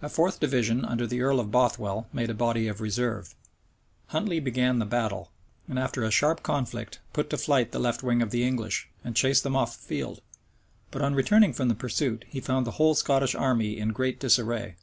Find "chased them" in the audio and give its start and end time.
9.16-9.56